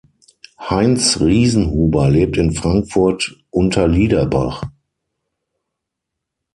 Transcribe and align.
Heinz 0.59 1.19
Riesenhuber 1.19 2.09
lebt 2.09 2.35
in 2.37 2.53
Frankfurt-Unterliederbach. 2.53 4.63